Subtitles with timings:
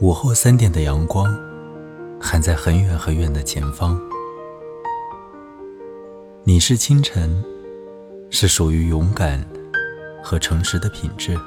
[0.00, 1.38] 午后三点的阳光，
[2.18, 4.00] 还在很远很远的前方。
[6.42, 7.44] 你是清晨，
[8.30, 9.46] 是属于勇敢
[10.24, 11.38] 和诚实的品质。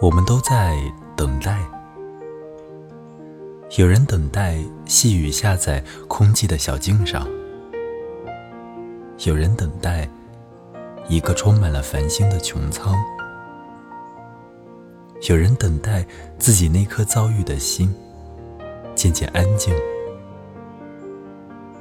[0.00, 0.76] 我们都在
[1.16, 1.64] 等待，
[3.78, 7.24] 有人等待细雨下在空寂的小径上，
[9.26, 10.10] 有人等待
[11.08, 12.92] 一个充满了繁星的穹苍。
[15.28, 16.06] 有人等待
[16.38, 17.92] 自己那颗遭遇的心
[18.94, 19.74] 渐渐安静，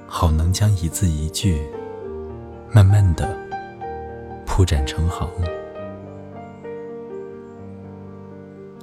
[0.08, 1.62] 好能将一字一句
[2.72, 3.38] 慢慢的
[4.48, 5.30] 铺展成行。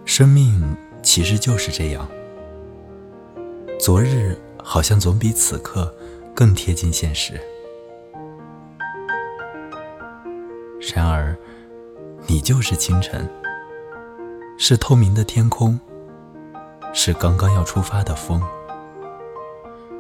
[0.04, 2.08] 生命其实就是这样，
[3.80, 5.92] 昨日好像总比此刻
[6.36, 7.34] 更贴近现实，
[10.94, 11.36] 然而
[12.28, 13.28] 你就是清晨。
[14.64, 15.76] 是透明的天空，
[16.94, 18.40] 是刚刚要出发的风，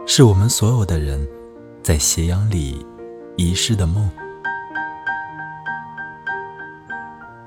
[0.06, 1.28] 是我们所有的人
[1.82, 2.86] 在斜阳里
[3.36, 4.08] 遗失的梦。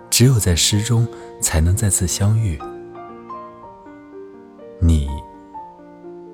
[0.09, 1.08] 只有在诗中，
[1.39, 2.59] 才能再次相遇。
[4.81, 5.08] 你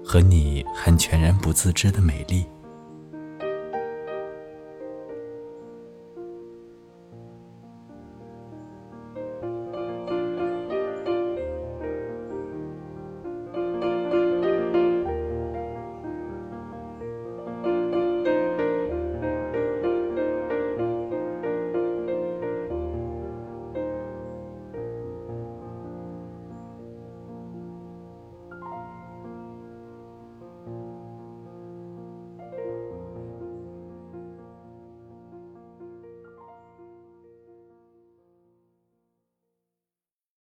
[0.03, 2.43] 和你还全然不自知的美丽。